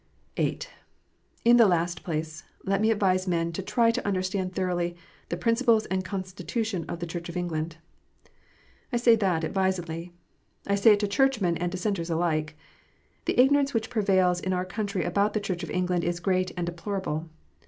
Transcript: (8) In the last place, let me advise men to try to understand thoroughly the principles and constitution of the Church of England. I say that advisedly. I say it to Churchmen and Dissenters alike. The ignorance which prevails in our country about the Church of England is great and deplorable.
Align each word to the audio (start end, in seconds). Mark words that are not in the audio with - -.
(8) 0.35 0.67
In 1.45 1.57
the 1.57 1.67
last 1.67 2.01
place, 2.03 2.43
let 2.65 2.81
me 2.81 2.89
advise 2.89 3.27
men 3.27 3.51
to 3.51 3.61
try 3.61 3.91
to 3.91 4.03
understand 4.07 4.51
thoroughly 4.51 4.95
the 5.29 5.37
principles 5.37 5.85
and 5.85 6.03
constitution 6.03 6.85
of 6.89 6.99
the 6.99 7.05
Church 7.05 7.29
of 7.29 7.37
England. 7.37 7.77
I 8.91 8.97
say 8.97 9.15
that 9.17 9.43
advisedly. 9.43 10.11
I 10.65 10.73
say 10.73 10.93
it 10.93 10.99
to 11.01 11.07
Churchmen 11.07 11.55
and 11.57 11.71
Dissenters 11.71 12.09
alike. 12.09 12.57
The 13.25 13.39
ignorance 13.39 13.75
which 13.75 13.91
prevails 13.91 14.39
in 14.39 14.53
our 14.53 14.65
country 14.65 15.03
about 15.03 15.33
the 15.33 15.39
Church 15.39 15.61
of 15.61 15.69
England 15.69 16.03
is 16.03 16.19
great 16.19 16.51
and 16.57 16.65
deplorable. 16.65 17.29